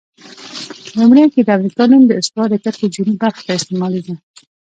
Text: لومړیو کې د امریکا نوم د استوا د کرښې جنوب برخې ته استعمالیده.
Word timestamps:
لومړیو 0.97 1.31
کې 1.33 1.41
د 1.43 1.49
امریکا 1.57 1.83
نوم 1.91 2.03
د 2.07 2.11
استوا 2.19 2.43
د 2.49 2.55
کرښې 2.63 2.87
جنوب 2.95 3.17
برخې 3.23 3.43
ته 3.47 3.53
استعمالیده. 3.59 4.13